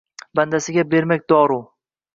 Bandasiga 0.37 0.87
bermak 0.95 1.29
doru 1.29 1.61